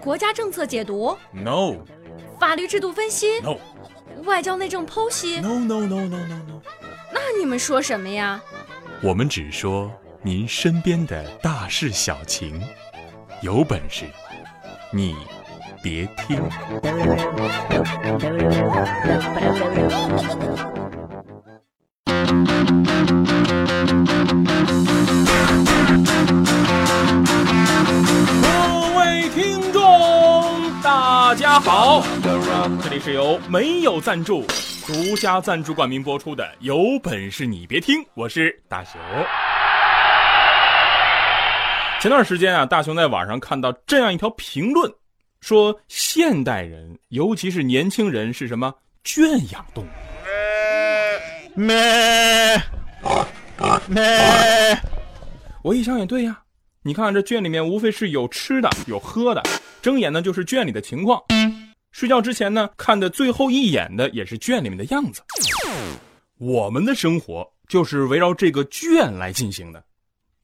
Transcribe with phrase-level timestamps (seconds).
[0.00, 1.74] 国家政策解读，no，
[2.40, 3.56] 法律制度分析，no，
[4.24, 6.62] 外交内政剖析，no no no no no no。
[7.12, 8.40] 那你们说什么呀？
[9.02, 9.92] 我们只说
[10.22, 12.60] 您身边的大事小情，
[13.42, 14.06] 有本事
[14.90, 15.14] 你
[15.82, 16.42] 别听。
[31.58, 32.04] 家好，
[32.84, 34.46] 这里是由没有赞助、
[34.86, 38.92] 独家赞助冠名播出的《有本事你别听》，我是大熊。
[42.00, 44.88] 前段时间啊，大熊在网上看到这样一条评论，
[45.40, 48.72] 说现代人，尤其是年轻人，是什么
[49.02, 49.88] 圈养动物？
[51.56, 52.62] 咩
[53.88, 54.78] 咩。
[55.62, 56.38] 我一想也对呀，
[56.82, 59.42] 你看这圈里面无非是有吃的有喝的，
[59.80, 61.22] 睁眼呢就是圈里的情况，
[61.92, 65.22] 睡觉之前呢看的最后一眼的也是圈里面的样子。
[66.38, 69.82] 我们的生活就是围绕这个圈来进行的，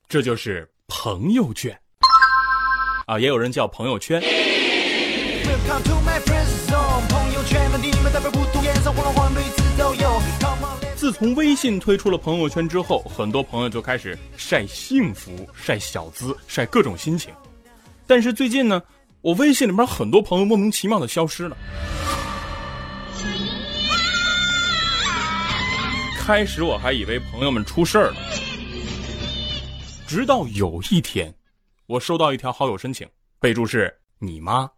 [0.08, 1.76] 这就是朋友圈
[3.06, 4.22] 啊，也有人叫朋友圈。
[10.96, 17.32] 自从微信推出了朋友圈之后，很多朋友就开始晒幸福、晒小资、晒各种心情。
[18.06, 18.82] 但是最近呢，
[19.24, 21.56] 我微信里面很多朋友莫名其妙的消失了。
[26.18, 28.16] 开始我还以为朋友们出事儿了，
[30.06, 31.34] 直到有一天，
[31.86, 33.08] 我收到一条好友申请，
[33.40, 34.70] 备注是你妈。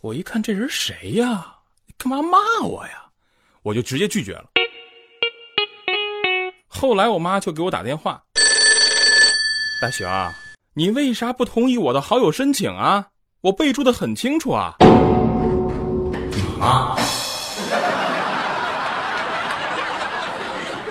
[0.00, 1.56] 我一看这人谁呀？
[1.98, 3.04] 干嘛骂我呀？
[3.60, 4.46] 我就直接拒绝了。
[6.66, 8.22] 后来我妈就给我打电话，
[9.78, 10.08] 大熊，
[10.76, 13.06] 你为啥不同意我的好友申请啊？
[13.42, 14.74] 我备注的很清楚啊。
[16.58, 16.96] 妈，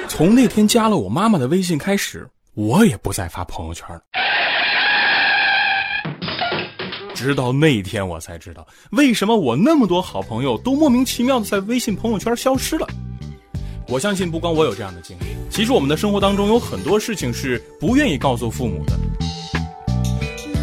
[0.07, 3.99] 从那天加了我妈妈的微信开始，我也不再发朋友圈了。
[7.13, 12.87] 直到那天，我才知道为什么我那么多好朋友都莫名其妙的在微信朋友圈消失了。
[13.89, 18.93] 我相信不光我有这样的经历，其实我们的生活当中有很多事情是不愿意告诉父母的。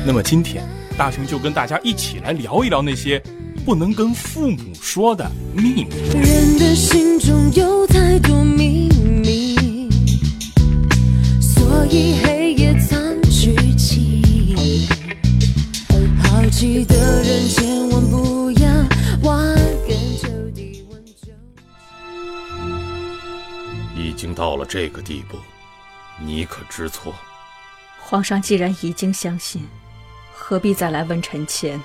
[0.07, 0.67] 那么今天，
[0.97, 3.23] 大雄就跟大家一起来聊一聊那些
[3.65, 5.89] 不能跟父母说的秘密。
[6.15, 8.89] 人的心中有太多秘
[9.23, 9.91] 密，
[11.41, 14.89] 所以黑夜藏剧情。
[16.23, 18.69] 好奇的人千万不要
[19.23, 19.45] 挖
[19.87, 21.31] 根究底问究
[23.95, 24.03] 竟。
[24.03, 25.37] 已经到了这个地步，
[26.25, 27.15] 你可知错？
[28.03, 29.63] 皇上既然已经相信，
[30.51, 31.83] 何必再来问臣妾呢？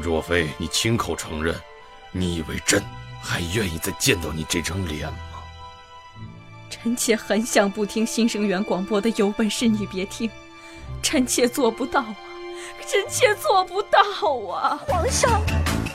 [0.00, 1.52] 若非你亲口承认，
[2.12, 2.80] 你以为朕
[3.20, 5.18] 还愿意再见到你这张脸吗？
[6.70, 10.30] 臣妾很想不听新生源广播的，有本事你别听，
[11.02, 12.14] 臣妾做不到啊，
[12.86, 13.98] 臣妾做不到
[14.54, 14.78] 啊！
[14.86, 15.42] 皇上，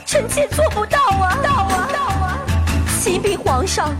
[0.04, 1.38] 臣妾做不到啊！
[1.42, 2.38] 到啊到啊！
[3.00, 3.96] 启禀皇上，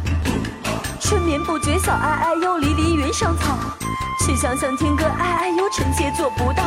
[1.01, 3.57] 春眠不觉晓，哀哀哟，离离原上草。
[4.21, 6.63] 却想想天歌，哀哀哟，臣妾做不到。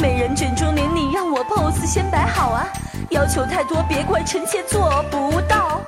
[0.00, 2.68] 美人卷中帘，你让我 pose 先摆好啊！
[3.10, 5.80] 要求太多，别怪臣妾做不到。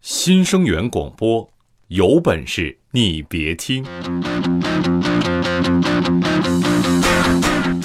[0.00, 1.48] 新生源广播，
[1.88, 3.84] 有本事你别听。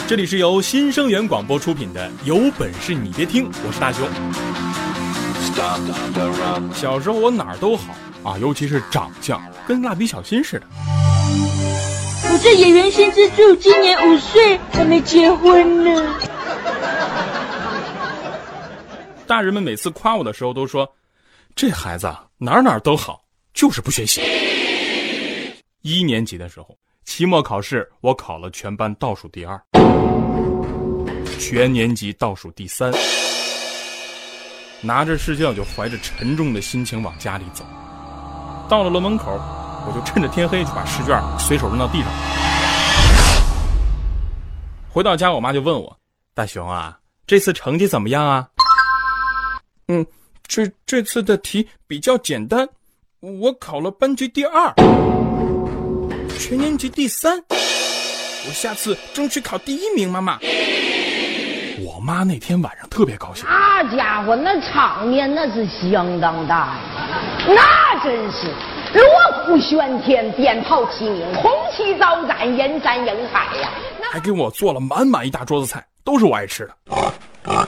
[0.08, 4.08] 这里是由新生源广播出品的《有本事你别听》，我是大熊。
[6.74, 7.94] 小时候我哪儿都好
[8.24, 10.66] 啊，尤其是长相，跟蜡笔小新似的。
[12.36, 16.20] 我是演员新之助，今年五岁，还没结婚呢。
[19.26, 20.86] 大人们每次夸我的时候都说，
[21.56, 24.22] 这孩子哪哪都好，就是不学习。
[25.82, 29.58] 一年级的时候，期末考试我考了全班倒数第二，
[31.40, 32.92] 全年级倒数第三。
[34.82, 37.64] 拿着试卷，我就怀着沉重的心情往家里走。
[38.68, 39.40] 到了楼门口，
[39.88, 42.08] 我就趁着天黑就把试卷随手扔到地上。
[44.90, 45.98] 回到家，我妈就问我
[46.34, 46.98] ：“大熊啊，
[47.28, 48.48] 这次成绩怎么样啊？”
[49.88, 50.06] 嗯，
[50.48, 52.68] 这这次的题比较简单，
[53.20, 54.74] 我考了班级第二，
[56.40, 57.44] 全年级第三。
[58.48, 60.40] 我下次争取考第一名，妈妈。
[61.82, 66.80] 我妈那天晚上特别高兴，那家伙那场面那是相当大呀，
[67.48, 68.54] 那真是
[68.94, 73.70] 锣鼓喧天，鞭炮齐鸣，红旗招展，人山人海呀！
[74.12, 77.68] 还给我做了满满一大桌子菜，都是我爱吃的。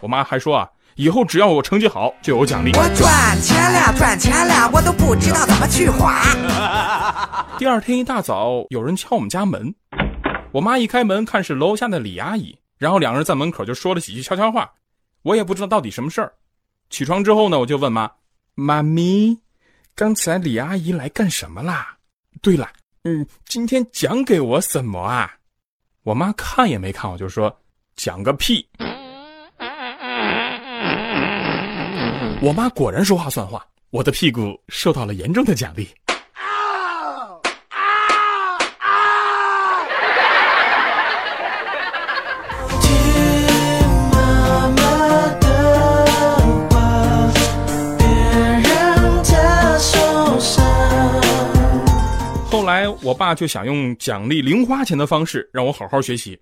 [0.00, 2.72] 我妈还说啊，以后只要我成绩好，就有奖励。
[2.74, 6.22] 我赚钱了，赚钱了，我都不知道怎么去花。
[7.58, 9.74] 第二天一大早，有人敲我们家门，
[10.50, 14.72] 我妈一开门，看是楼下的李阿姨，然后两人在门口就说了几句悄悄话，
[15.22, 16.32] 我也不知道到底什么事儿。
[16.90, 18.10] 起床之后呢，我就问妈
[18.54, 19.38] ：“妈咪，
[19.94, 21.96] 刚才李阿姨来干什么啦？
[22.40, 22.70] 对了，
[23.04, 25.30] 嗯，今天讲给我什么啊？”
[26.02, 27.54] 我妈看也没看我就说
[27.94, 28.66] ：“讲个屁！”
[32.40, 35.88] 我妈果然说话算话，我的屁股受到了严重的奖励。
[52.72, 56.40] 来，我爸就想用奖励零花钱的方式让我好好学习。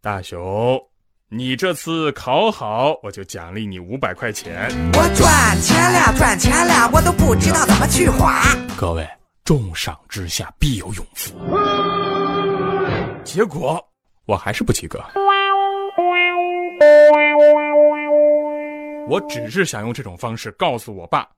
[0.00, 0.80] 大雄，
[1.28, 4.70] 你这次考好，我就奖励你五百块钱。
[4.94, 8.42] 我赚钱了，赚钱了，我都不知道怎么去花。
[8.74, 9.06] 各位，
[9.44, 11.34] 重赏之下必有勇夫。
[13.22, 13.86] 结果
[14.24, 14.98] 我还是不及格。
[19.06, 21.28] 我只是想用这种方式告诉我爸，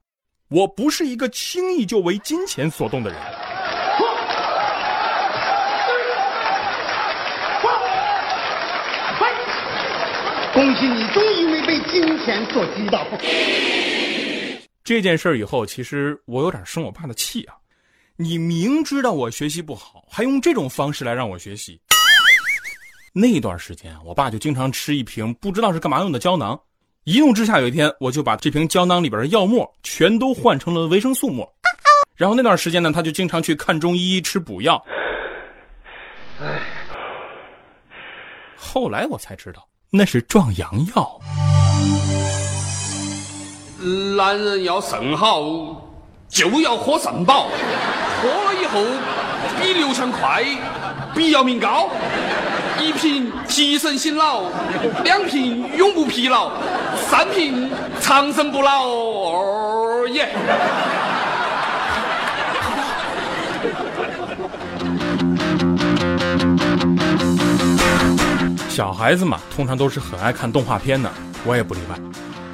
[0.47, 3.19] 我不是一个轻易就为金钱所动的人。
[10.57, 13.05] 恭喜你，终于没被金钱所击倒。
[14.83, 17.53] 这件事以后，其实我有点生我爸的气啊！
[18.15, 21.79] 你明知道我学习不好，还用这种方式来让我学习。
[23.13, 26.59] 那段时间，我爸就经常吃一瓶不知道是干嘛用的胶囊。
[27.03, 31.47] 一怒之下，有一天我就把这瓶胶囊里边的药沫全都换成了维生素沫。
[32.15, 34.83] 然后那段时间呢，他就经常去看中医吃补药。
[38.55, 39.63] 后来我才知道。
[39.89, 41.19] 那是壮阳药。
[44.17, 45.41] 男人要肾好，
[46.27, 47.47] 就要喝肾宝，
[48.21, 48.81] 喝了以后
[49.61, 50.43] 比刘强快，
[51.15, 51.87] 比姚明高。
[52.81, 54.43] 一瓶提神醒脑，
[55.05, 56.51] 两瓶永不疲劳，
[57.09, 57.69] 三瓶
[58.01, 58.85] 长生不老。
[58.85, 60.35] 哦耶！
[68.77, 71.11] 小孩子嘛，通常都是很爱看动画片的，
[71.43, 71.97] 我也不例外。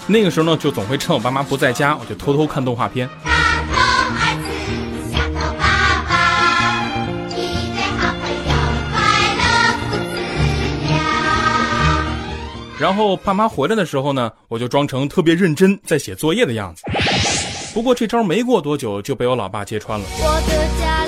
[0.07, 3.09] 那个时候呢，就总会趁我爸妈不在家，我就偷偷看动画片。
[12.79, 16.83] 然后爸妈回来的时候呢，我就装成特别认真在写作业的样子。
[17.73, 20.05] 不过这招没过多久就被我老爸揭穿了。
[20.19, 21.02] 我的家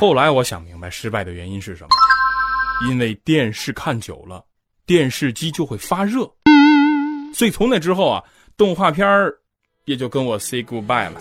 [0.00, 1.90] 后来我想明白失败的原因是什么，
[2.88, 4.42] 因为电视看久了，
[4.86, 6.20] 电视机就会发热，
[7.34, 8.24] 所以从那之后啊，
[8.56, 9.30] 动画片儿
[9.84, 11.20] 也就跟我 say goodbye 了。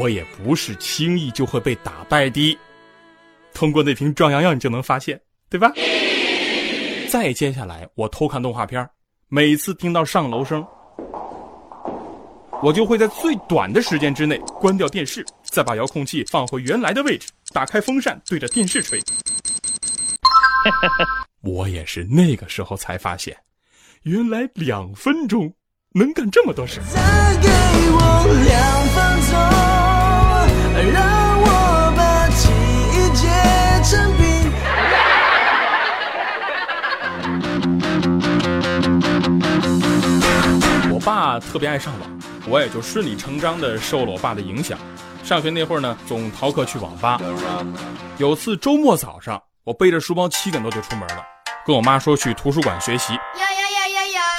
[0.00, 2.58] 我也不是轻易就会被打败的。
[3.52, 5.70] 通过那瓶壮阳药，你就能发现，对吧？
[7.10, 8.88] 再接下来，我偷看动画片，
[9.28, 10.66] 每次听到上楼声，
[12.62, 18.98] 我就会在最短的时间之内关掉电视，再把遥控器放回原来的位置，打开风扇对着电视吹。
[21.44, 23.36] 我也是那个时候才发现，
[24.04, 25.52] 原来两分钟。
[25.92, 26.80] 能干这么多事。
[26.88, 28.00] 再给我
[28.46, 29.49] 两分钟，
[41.00, 44.78] 爸特别爱上网，我也就顺理成章的受了我爸的影响。
[45.24, 47.20] 上学那会儿呢，总逃课去网吧。
[48.18, 51.24] 有次周末早上，我背着书包七点多就出门了，
[51.66, 53.14] 跟我妈说去图书馆学习。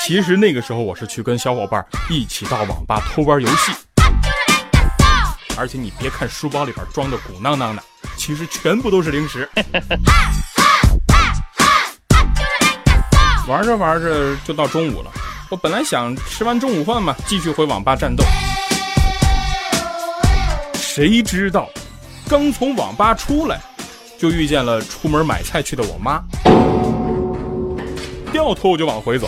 [0.03, 3.71] 其实那个时候我是去跟小伙伴一起到网吧偷玩游戏，
[5.57, 7.83] 而且你别看书包里边装的鼓囊囊的，
[8.17, 9.47] 其实全部都是零食。
[13.47, 15.11] 玩着玩着就到中午了，
[15.51, 18.23] 我本来想吃完中午饭嘛，继续回网吧战斗。
[20.75, 21.69] 谁知道，
[22.29, 23.61] 刚从网吧出来，
[24.17, 26.23] 就遇见了出门买菜去的我妈，
[28.31, 29.27] 掉头我就往回走，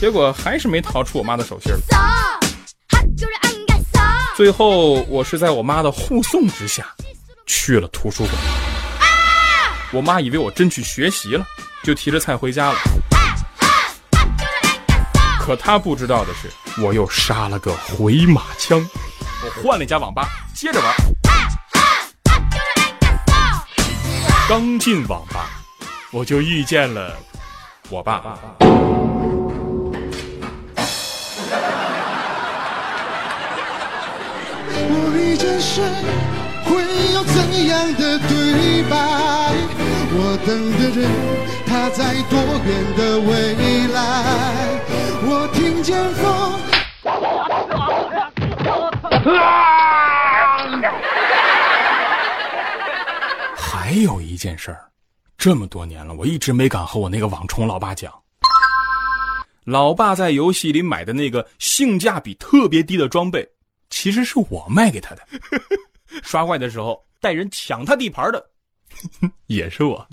[0.00, 1.72] 结果还是没逃出我妈的手心。
[4.36, 6.86] 最后，我是在我妈的护送之下，
[7.44, 8.34] 去了图书馆。
[9.90, 11.44] 我妈以为我真去学习了，
[11.84, 12.78] 就提着菜回家了。
[15.38, 16.50] 可他不知道的是，
[16.80, 18.82] 我又杀了个回马枪，
[19.44, 20.94] 我换了一家网吧，接着玩。
[24.48, 25.50] 刚进网吧，
[26.10, 27.14] 我就遇见了
[27.90, 28.38] 我爸。
[34.86, 35.82] 我遇见谁，
[36.64, 38.96] 会有怎样的对白？
[40.16, 40.48] 我等
[40.78, 41.10] 的人，
[41.84, 44.80] 他在多远的未来？
[45.26, 46.24] 我听见风。
[53.54, 54.88] 还有一件事儿，
[55.36, 58.10] 这么多年了，我一直没敢和我那个网虫老爸讲。
[59.64, 63.46] 老爸在游戏里买的那个性价比特别低的装备，
[63.90, 65.22] 其实是我卖给他的。
[66.24, 68.42] 刷怪的时候带人抢他地盘的，
[69.46, 70.06] 也是我。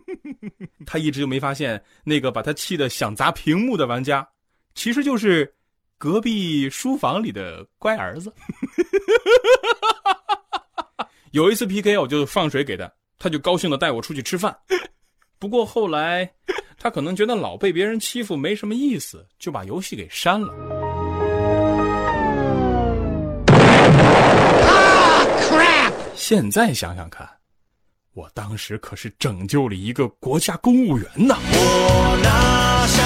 [0.86, 4.26] 他一直就没发现，那个把他气得想砸屏幕的玩家，
[4.74, 5.52] 其实就是
[5.98, 8.32] 隔壁书房里的乖儿子。
[11.32, 14.54] 有一次 PK，我就放水给他，他就高兴的带我出去吃饭。
[15.38, 16.30] 不过后来，
[16.78, 20.52] 他可能觉得老被别人欺负没什么意思，就把游戏给删了。
[26.14, 27.28] 现在想想看，
[28.14, 31.34] 我当时可是拯救了一个国家公务员呢！
[31.50, 33.00] 我拿什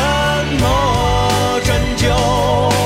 [0.58, 2.86] 么拯救？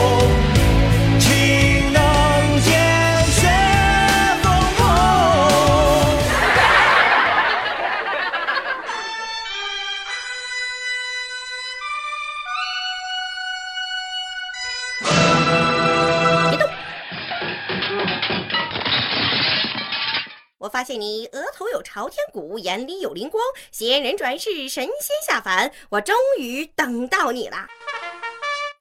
[20.81, 27.67] 发现你额头有朝天骨，眼里有灵光，仙人转世，神仙下凡，我终于等到你了。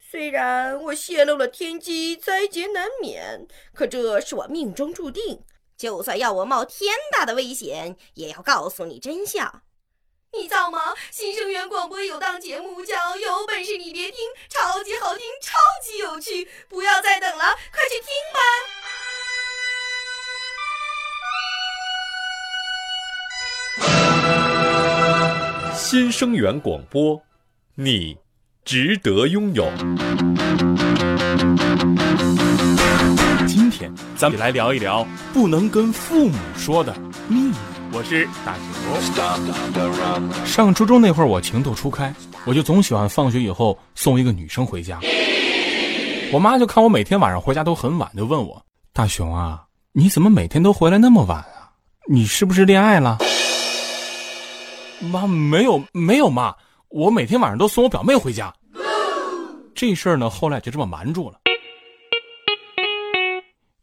[0.10, 5.44] 虽然我泄露了天机，灾劫难免，可这是我命中注定。
[5.76, 9.64] 就算要我冒天大的危险，也要告诉你真相。
[10.32, 10.96] 你知道吗？
[11.12, 18.99] 新生源广播有档节目叫《有本事你别听》，超级好听，超级有趣，不要再等了，快去听吧！
[25.92, 27.20] 新生源广播，
[27.74, 28.16] 你
[28.64, 29.68] 值得拥有。
[33.48, 35.04] 今天咱们来聊一聊
[35.34, 36.96] 不能跟父母说的
[37.28, 37.56] 秘密。
[37.92, 40.46] 我是大熊。
[40.46, 42.14] 上初中那会儿，我情窦初开，
[42.46, 45.00] 我就总喜欢放学以后送一个女生回家。
[46.32, 51.74] 我妈就看我每天晚上回家都很晚，就问我：“大熊啊，你怎么每天都回来那么晚啊？
[52.08, 53.18] 你是不是恋爱了？”
[55.02, 56.56] 妈，没有没有妈，
[56.90, 58.54] 我每天晚上都送我表妹回家。
[59.74, 61.40] 这事儿呢，后来就这么瞒住了。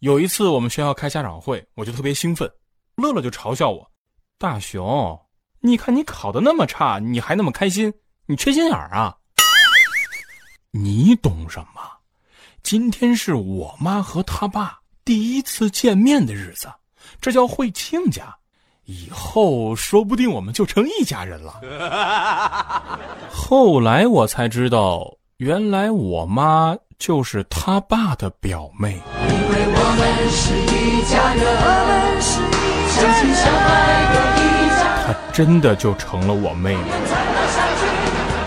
[0.01, 2.51] 有一次我们学校开家长会，我就特别兴奋，
[2.97, 3.91] 乐乐就嘲笑我
[4.39, 5.19] ：“大熊，
[5.61, 7.93] 你看你考的那么差，你还那么开心，
[8.27, 9.17] 你缺心眼儿啊？”
[10.71, 11.81] 你懂什么？
[12.63, 16.71] 今天是我妈和他爸第一次见面的日子，
[17.21, 18.37] 这叫会亲家。
[18.87, 21.61] 以后说不定我们就成一家人了。
[23.31, 29.03] 后来我才知道，原来我妈就是他爸的表妹。
[29.29, 32.55] 因为我们是一家人，我们是一
[32.95, 34.41] 家人，相亲相爱的一
[34.79, 35.05] 家人。
[35.07, 36.83] 她真的就成了我妹妹。
[37.07, 37.83] 再拿下去，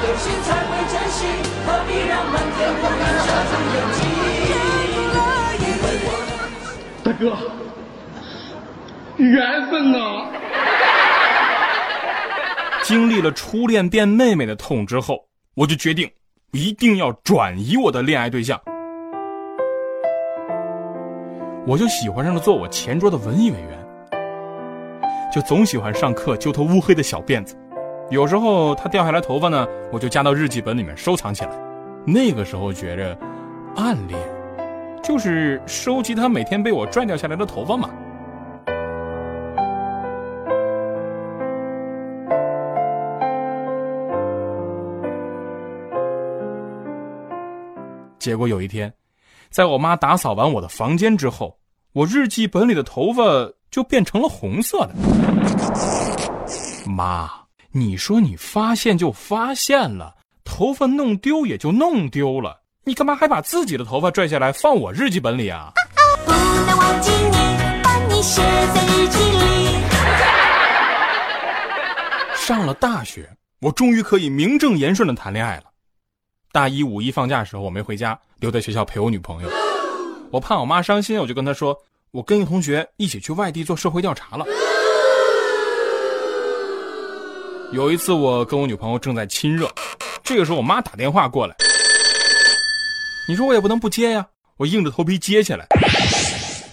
[0.07, 1.19] 有心才会珍惜，
[1.67, 4.07] 何必让满天乌云遮住眼睛？
[7.03, 7.35] 大哥，
[9.19, 10.27] 缘分啊！
[12.83, 16.09] 经历了初恋变妹妹的痛之后，我就决定
[16.51, 18.59] 一定要转移我的恋爱对象。
[21.67, 23.77] 我就喜欢上了坐我前桌的文艺委员，
[25.31, 27.55] 就总喜欢上课揪头乌黑的小辫子，
[28.09, 31.51] 有时候他掉下来头发呢，我就夹到日记本里面收藏起来。
[32.05, 33.17] 那个时候觉着，
[33.75, 34.17] 暗恋
[35.03, 37.89] 就是收集她每天被我拽掉下来的头发嘛。
[48.19, 48.93] 结果有一天，
[49.49, 51.57] 在我妈打扫完我的房间之后，
[51.93, 53.23] 我日记本里的头发
[53.71, 54.93] 就变成了红色的。
[56.85, 57.29] 妈，
[57.71, 65.71] 你说你发现就发现了，头发弄丢也就弄丢了，你干嘛还把自己的头发拽下来放我日记本里啊？
[66.25, 67.37] 不能忘记你，
[67.81, 69.39] 把你写在日记里。
[72.35, 73.29] 上了大学，
[73.61, 75.63] 我终于可以名正言顺的谈恋爱了。
[76.51, 79.49] 大一五一放假的时候，我没回家，留在学校陪我女朋友。
[80.31, 81.77] 我怕我妈伤心，我就跟她说，
[82.09, 84.45] 我跟一同学一起去外地做社会调查了。
[87.71, 89.69] 有一次，我跟我女朋友正在亲热，
[90.23, 91.55] 这个时候我妈打电话过来，
[93.27, 94.25] 你说我也不能不接呀，
[94.57, 95.67] 我硬着头皮接起来。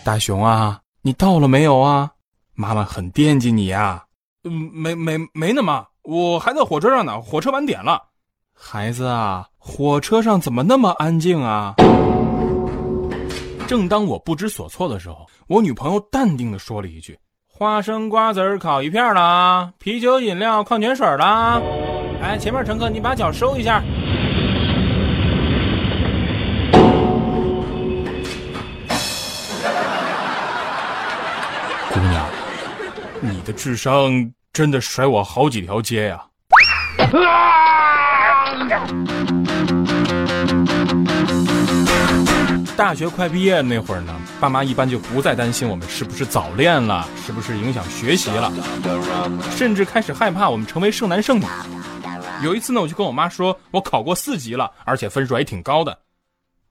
[0.03, 2.11] 大熊啊，你到了没有啊？
[2.55, 4.03] 妈妈很惦记你呀。
[4.45, 8.03] 嗯，没没没呢，妈，我还在火车上呢，火车晚点了。
[8.59, 11.75] 孩子啊，火车上怎么那么安静啊？
[13.69, 21.61] 正当我不知所措的时候，我女朋友淡定的说了一句：“花生瓜子烤一片啦，啤酒饮料矿泉水啦。”
[22.23, 23.83] 哎，前面乘客，你把脚收一下。
[31.93, 32.25] 姑娘，
[33.21, 36.25] 你的智商真的甩我好几条街呀！
[36.99, 37.67] 啊
[42.77, 48.53] 大学快毕业那会儿呢，爸妈一般就不再担心我们是不是早恋了，是不是影响学习了，
[49.51, 51.47] 甚至开始害怕我们成为剩男剩女。
[52.43, 55.99] 有一次呢，我就跟我妈说，我考过四级了，而且分数还挺高的。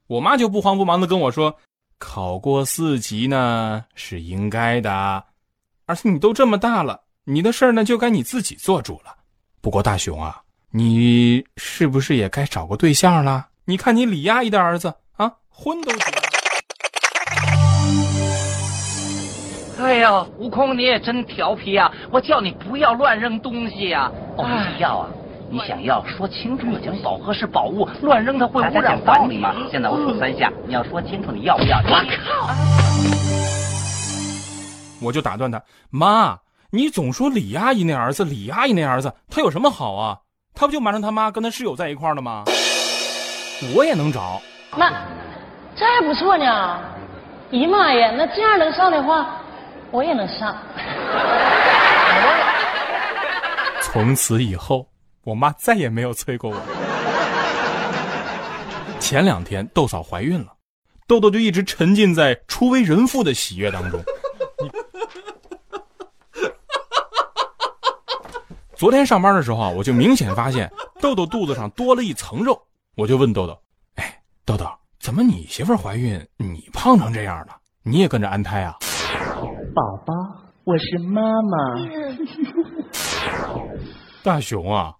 [0.07, 1.57] 我妈就不慌不忙的跟我说，
[1.97, 5.23] 考过四级呢是应该的，
[5.87, 9.15] 而且你都这么大了，你的事儿呢就该你自己做主了。
[9.59, 10.41] 不过大雄啊。
[10.77, 13.47] 你是不是也该找个对象了？
[13.63, 16.21] 你看你李阿姨的儿子啊，婚都结了。
[19.79, 21.89] 哎呀，悟空你也真调皮啊！
[22.11, 24.11] 我叫你不要乱扔东西呀！
[24.35, 25.07] 哦，你要啊？
[25.49, 27.01] 你想要说清楚就行。
[27.01, 29.55] 宝盒是宝物，乱扔它会污染环境嘛。
[29.71, 31.77] 现在我数三下，你要说清楚你要不要？
[31.77, 32.53] 我靠！
[34.99, 36.37] 我就打断他，妈，
[36.71, 40.17] 你总说李阿姨那儿子，李阿姨那儿子，他有什么好啊？
[40.55, 42.45] 他不就瞒着他妈跟他室友在一块儿了吗？
[43.75, 44.41] 我也能找，
[44.77, 44.89] 那
[45.75, 46.79] 这还不错呢。
[47.51, 49.41] 咦妈呀，那这样能上的话，
[49.91, 50.57] 我也能上。
[53.81, 54.87] 从此以后，
[55.25, 56.57] 我妈再也没有催过我。
[58.99, 60.53] 前两天豆嫂怀孕了，
[61.05, 64.01] 豆豆就一直沉浸在初为人父的喜悦当中。
[68.85, 70.71] 昨天上班的时候啊，我就明显发现
[71.01, 72.55] 豆豆肚子上多了一层肉，
[72.95, 73.59] 我就问豆豆
[73.97, 74.69] ：“哎，豆豆，
[74.99, 77.57] 怎么你媳妇怀孕，你胖成这样了？
[77.81, 78.77] 你也跟着安胎啊？”
[79.73, 80.13] 宝宝，
[80.65, 81.57] 我是妈妈。
[84.21, 84.93] 大熊啊，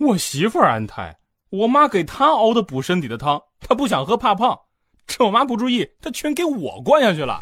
[0.00, 1.16] 我媳妇安胎，
[1.48, 4.54] 我妈给她熬的补身体的汤，她不想喝怕胖，
[5.06, 7.40] 趁我妈不注意，她全给我灌下去了。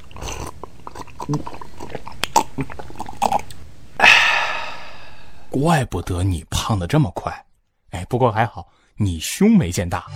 [5.60, 7.44] 怪不得你胖的这么快，
[7.90, 10.06] 哎，不过还好你胸没见大。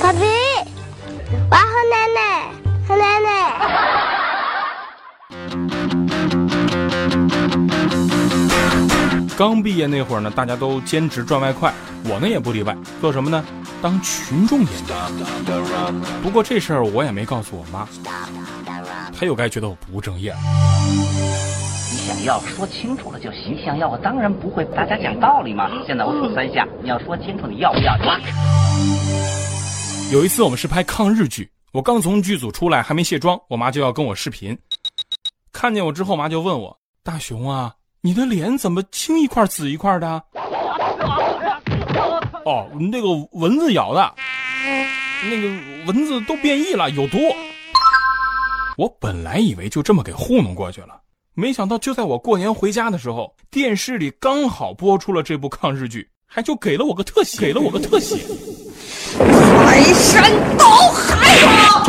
[0.00, 0.20] 爸比，
[1.50, 2.48] 我要喝奶奶，
[2.88, 3.28] 喝奶奶。
[9.36, 13.44] 刚毕业那会儿呢，大家都兼职赚外快，我呢也不例外，做什么呢？
[13.82, 14.96] 当群众演员。
[16.22, 17.86] 不过这事儿我也没告诉我妈，
[19.14, 20.38] 她又该觉得我不务正业了。
[22.02, 25.70] 你想要说清楚了就行，想要我当然不会大家讲道理嘛。
[25.86, 27.96] 现在我数三下，你要说清楚你要不要？
[30.10, 34.58] 有一次我们是拍抗日剧，我刚从剧组出来还没卸妆，我妈就要跟我视频。
[35.52, 40.20] 看见我之后，妈就问我：“大熊啊，你的脸怎么青一块紫一块的？”
[42.44, 44.12] 哦，那个蚊子咬的，
[45.30, 45.48] 那个
[45.86, 47.18] 蚊子都变异了，有毒。
[48.76, 50.98] 我本来以为就这么给糊弄过去了。
[51.34, 58.18] 没想到，就在我过年回家的时候，电视里刚好播出了这部抗日剧，还就给了我个特写，给了我个特写，
[59.18, 61.82] 排山倒海啊！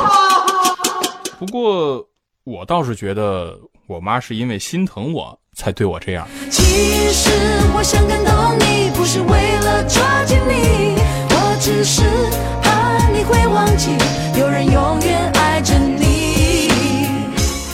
[1.38, 2.08] 不过，
[2.46, 6.26] 我倒是觉得我妈是因为心疼我才对我这样。
[6.50, 6.64] 其
[7.12, 7.30] 实
[7.76, 10.96] 我想感动你，不是为了抓紧你，
[11.30, 12.02] 我只是
[12.62, 13.92] 怕你你会忘记，
[14.38, 15.93] 有人永远爱着你。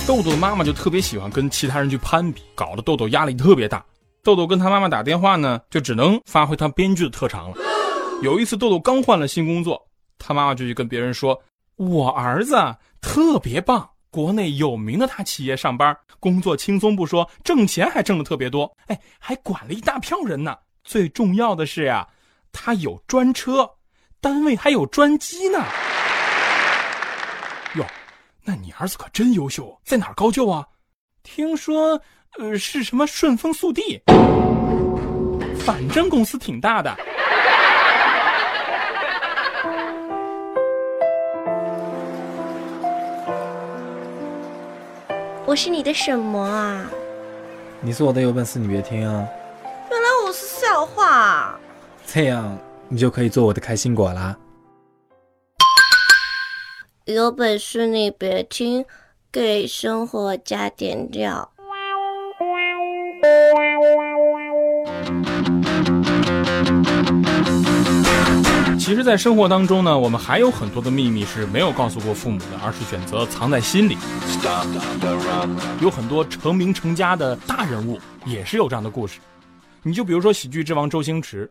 [0.09, 3.85] 豆豆的妈妈就特别喜欢跟其他人去攀比，搞得豆豆压力特别大。
[4.23, 7.57] 豆豆跟他妈妈打电话呢，就只能发挥他编剧的特长了。
[8.23, 9.79] 有一次，豆豆刚换了新工作，
[10.17, 11.39] 他妈妈就去跟别人说
[11.77, 12.55] ：“我儿子
[12.99, 20.55] 特别棒，国内有名的大企业上班，工作轻松不说，挣钱还挣得特别多，哎，还管了一大票人呢。
[20.83, 22.07] 最重要的是呀，
[22.51, 23.69] 他有专车，
[24.19, 25.63] 单位还有专机呢。”
[28.39, 30.65] 哟，那你儿子可真优秀，在哪儿高就啊？
[31.23, 32.01] 听说，
[32.37, 34.01] 呃，是什么顺丰速递，
[35.59, 36.95] 反正公司挺大的。
[45.45, 46.85] 我是你的什么啊？
[47.81, 49.27] 你是我的有本事你别听啊！
[49.89, 51.57] 原来我是笑话。
[52.05, 54.37] 这样你就可以做我的开心果啦。
[57.13, 58.85] 有本事你别听，
[59.31, 61.49] 给生活加点料。
[68.77, 73.97] 其实，在生活当中呢，我们还有很多的秘密是没有告诉过父母的，而是选择藏在心里。
[75.81, 79.19] 有很多成名成家的大人物也是有这样的故事。
[79.81, 81.49] 你就比如说喜剧之王周星驰，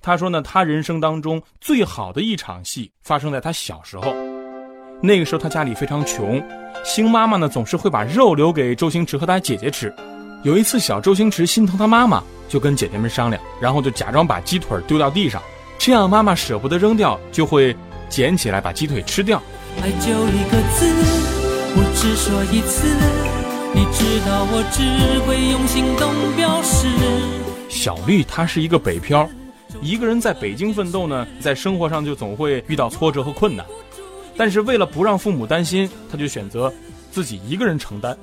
[0.00, 4.14] 他说呢，他人生当中最好的一场戏发生在他小时候。
[5.04, 6.42] 那个时候他家里非常穷，
[6.82, 9.94] 星妈妈呢总是会把肉留给周星驰和他姐姐吃。
[10.42, 15.42] 有一次，小周星驰心疼他妈妈，就跟姐姐们商量，然后就假装把鸡腿丢到地上。
[15.76, 17.76] 这样妈妈舍不得扔掉，就会
[18.08, 19.42] 捡起来把鸡腿吃掉。
[19.82, 20.86] 爱就一个字，
[21.76, 22.88] 我只说一次，
[23.74, 26.88] 你知道我只会用行动表示。
[27.68, 29.28] 小绿她是一个北漂，
[29.82, 33.66] 一个人在北京奋斗呢，在生活上就总会遇到挫折和困难。
[34.36, 36.72] 但是为了不让父母担心，他就选择
[37.10, 38.16] 自己一个人承担。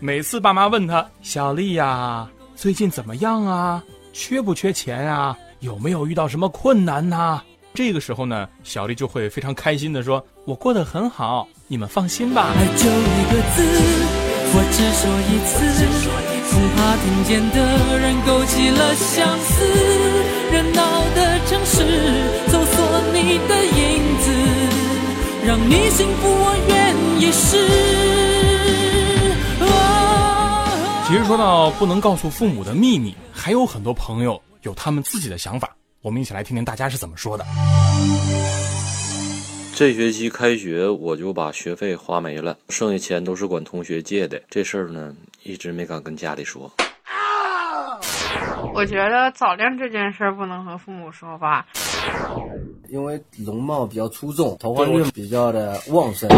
[0.00, 3.82] 每次爸妈问他：“小丽呀，最近怎么样啊？
[4.12, 7.40] 缺不缺钱啊？”有没有遇到什么困难呐？
[7.74, 13.62] 这个时候呢，小丽就会非常开心的说：“我过得很好，你们放心吧。”爱就一个字，
[14.54, 15.58] 我只说一次，
[16.50, 19.64] 恐怕听见的人勾起了相思。
[20.52, 20.80] 热闹
[21.14, 21.74] 的城市，
[22.46, 22.76] 搜索
[23.12, 23.78] 你的影
[24.20, 24.26] 子，
[25.48, 27.56] 让你幸福，我愿意试。
[31.06, 34.38] 其实说到不能告诉父母的秘密，还有很多朋友。
[34.60, 37.46] 有他们自己的想法，我们一起来听听大家是怎么说的。
[39.74, 44.38] 这学期开学我就把学费花没了，剩下钱都是管同学借的。
[44.50, 46.70] 这事儿呢，一直没敢跟家里说。
[48.78, 51.66] 我觉得早恋这件事儿不能和父母说吧，
[52.88, 56.28] 因为容貌比较出众，桃花运比较的旺盛。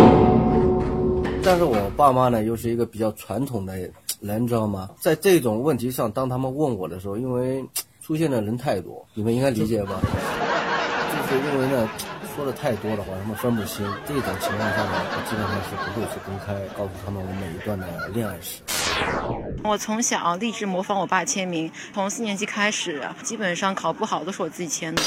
[1.45, 3.75] 但是我爸妈呢，又是一个比较传统的
[4.23, 4.89] 人，知道吗？
[5.03, 7.63] 在这种问题上，当他们问我的时候，因为。
[8.03, 10.01] 出现的人太多，你们应该理解吧？
[10.03, 11.89] 就是因为呢，
[12.41, 13.85] 说的太多的话，他们分不清。
[14.07, 18.63] 这种情况下呢，我基本上是不会去公开告诉他们我每一段的恋爱史。
[19.63, 25.03] 我从小立志模仿我爸签名，从四年级开始，基本上考不好都是我自己签的。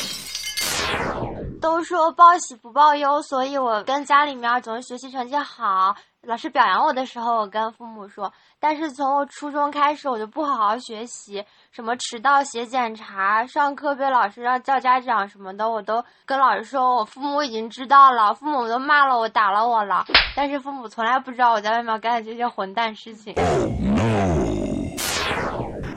[1.60, 5.96] 都说报喜不报忧，所以我跟家里面总是学习成绩好。
[6.22, 8.32] 老师表扬我的时候，我跟父母说。
[8.60, 11.44] 但是从我初中开始，我就不好好学习，
[11.76, 16.98] 什么迟到、写检查、上课被老师让叫家长什么的，我都跟老师说。
[16.98, 20.06] 我父母已经知道了，父母都骂了我、打了我了。
[20.36, 23.34] 但是父母从来不知道我在外面干的这些混蛋事情。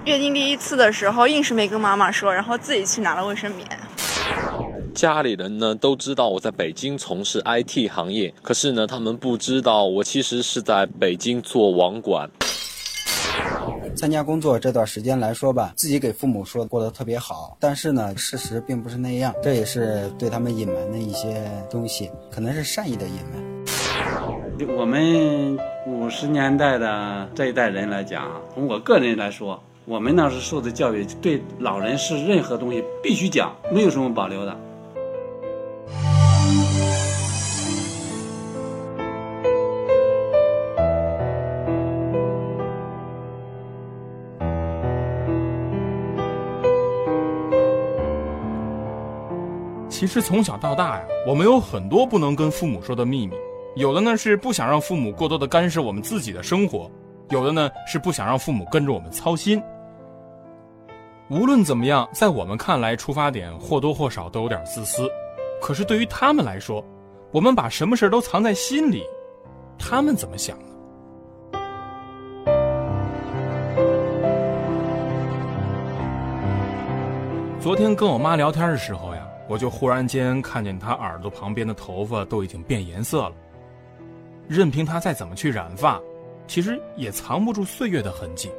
[0.06, 3.68] 月经第一次的时候，硬是没跟妈妈说，然后自己去拿了卫生棉。
[4.94, 12.26] 家里人呢都知道我在北京从事 IT 行业，可是呢，他们不知道我其实是在北京做网管。
[13.96, 23.42] 参加工作这段时间来说吧，自己给父母说过得特别好，但是呢，事实并不是那样，这也是对他们隐瞒的一些东西，可能是善意的隐瞒。
[24.76, 34.54] 我们五十年代的这一代人来讲，从我个人来说，我们那时受的教育，对老人是任何东西必须讲，没有什么保留的。
[49.98, 53.34] 其实从小到大呀，我们有很多不能跟父母说的秘密，
[53.76, 56.90] 有的呢是不想让父母过多的干涉我们自己的生活，
[57.30, 59.62] 有的呢是不想让父母跟着我们操心。
[61.30, 65.10] 无论怎么样，在我们看来，出发点或多或少都有点自私。
[65.62, 66.84] 可是对于他们来说，
[67.32, 69.02] 我们把什么事都藏在心里，
[69.78, 70.58] 他们怎么想？
[77.58, 79.15] 昨天跟我妈聊天的时候呀，
[79.48, 83.32] 我就忽然间看见他耳朵旁边的头发都已经变颜色了。
[84.48, 86.00] 任凭他再怎么去染发，
[86.46, 88.50] 其实也藏不住岁月的痕迹。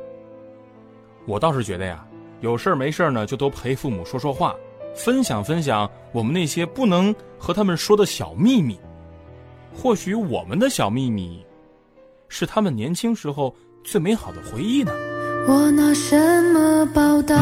[1.25, 2.05] 我倒是觉得呀，
[2.41, 4.55] 有事儿没事儿呢，就多陪父母说说话，
[4.95, 8.79] 分享分享我们那些不能和他们说的小秘密。
[9.73, 11.45] 或许我们的小秘密，
[12.29, 14.91] 是他们年轻时候最美好的回忆呢。
[15.47, 17.35] 我拿什么报答？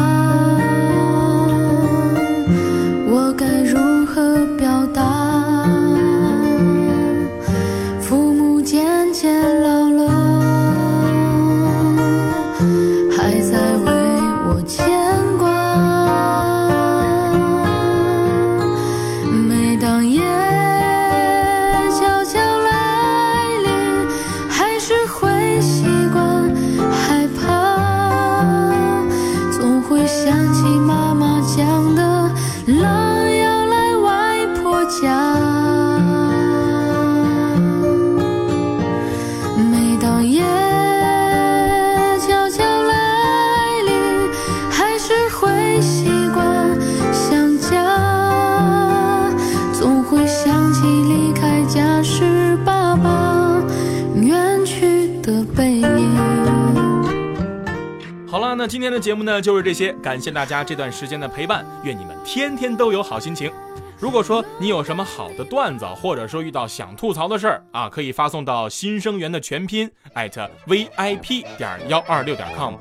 [58.68, 63.52] 今天的节目呢就是这些，感谢大家这段时间的陪伴，愿你们天天都有好心情。
[63.98, 72.76] 如果说你有什么好的段子，或者说遇到想吐槽的事儿啊，可以发送到新生源的全拼艾特 vip 点幺二六点 com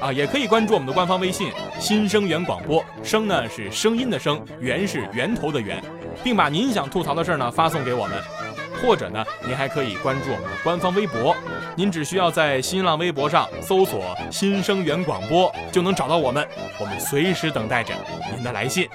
[0.00, 1.50] 啊，也可以关注我们的官方微信
[1.80, 5.82] 新生源广播，声呢是声音的声，源是源头的源，
[6.22, 8.39] 并把您想吐槽的事儿呢发送给我们。
[8.80, 11.36] 或者呢，您还可以关注我们的官方微博，
[11.76, 16.46] 您只需要在新浪微博上搜索“新生源广播”就能找到我们，
[16.78, 17.94] 我们随时等待着
[18.34, 18.88] 您的来信。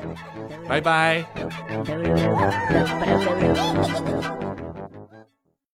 [0.67, 1.23] 拜拜。